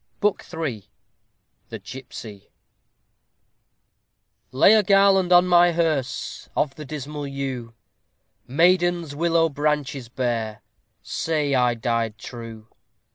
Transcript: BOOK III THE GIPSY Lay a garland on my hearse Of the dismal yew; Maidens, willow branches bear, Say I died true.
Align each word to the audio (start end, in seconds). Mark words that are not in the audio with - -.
BOOK 0.19 0.43
III 0.51 0.89
THE 1.69 1.77
GIPSY 1.77 2.49
Lay 4.51 4.73
a 4.73 4.81
garland 4.81 5.31
on 5.31 5.45
my 5.45 5.73
hearse 5.73 6.49
Of 6.57 6.73
the 6.73 6.85
dismal 6.85 7.27
yew; 7.27 7.75
Maidens, 8.47 9.15
willow 9.15 9.47
branches 9.47 10.09
bear, 10.09 10.63
Say 11.03 11.53
I 11.53 11.75
died 11.75 12.17
true. 12.17 12.67